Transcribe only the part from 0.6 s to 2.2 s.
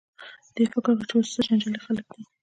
فکر وکړ چې دا اوس څه جنجالي خلک